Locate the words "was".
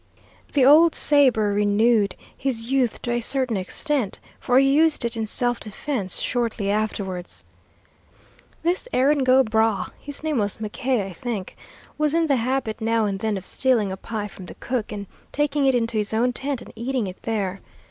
10.39-10.57, 11.99-12.15